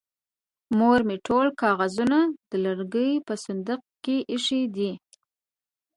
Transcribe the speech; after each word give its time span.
مور 0.77 0.99
مې 1.07 1.17
ټول 1.27 1.47
کاغذونه 1.61 2.19
د 2.49 2.51
لرګي 2.65 3.11
په 3.27 3.33
صندوق 3.45 3.81
کې 4.03 4.17
ايښې 4.31 4.61
دي. 4.75 4.91